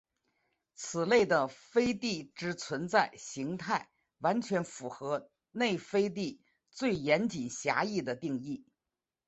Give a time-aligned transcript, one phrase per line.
[0.73, 8.65] 此类的飞地之存在型态完全符合内飞地最严谨狭义的定义。